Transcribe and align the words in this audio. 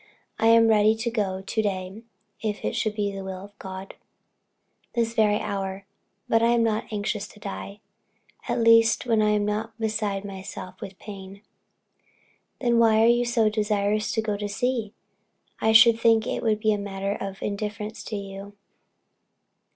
I 0.39 0.47
am 0.47 0.67
ready 0.67 0.95
to 0.95 1.11
go 1.11 1.43
to 1.43 1.61
day 1.61 2.01
if 2.41 2.65
it 2.65 2.75
should 2.75 2.95
be 2.95 3.11
the 3.11 3.23
will 3.23 3.45
of 3.45 3.59
God, 3.59 3.93
this 4.95 5.13
very 5.13 5.39
hour; 5.39 5.85
but 6.27 6.41
I 6.41 6.47
am 6.53 6.63
not 6.63 6.91
anxious 6.91 7.27
to 7.27 7.39
die 7.39 7.81
at 8.47 8.57
least 8.59 9.05
when 9.05 9.21
I 9.21 9.29
am 9.29 9.45
not 9.45 9.77
beside 9.79 10.25
myself 10.25 10.81
with 10.81 10.97
pain." 10.97 11.43
"Then 12.61 12.79
why 12.79 13.03
are 13.03 13.07
you 13.07 13.25
so 13.25 13.47
desirous 13.47 14.11
to 14.13 14.23
go 14.23 14.37
to 14.37 14.49
sea? 14.49 14.95
I 15.59 15.71
should 15.71 15.99
think 15.99 16.25
it 16.25 16.41
would 16.41 16.59
be 16.59 16.73
a 16.73 16.79
matter 16.79 17.13
of 17.15 17.43
indifference 17.43 18.03
to 18.05 18.15
you." 18.15 18.53